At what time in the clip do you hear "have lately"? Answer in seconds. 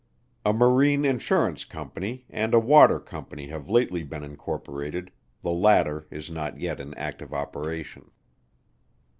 3.49-4.01